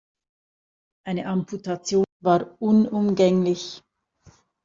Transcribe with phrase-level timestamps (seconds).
[1.05, 3.83] Eine Amputation war unumgänglich.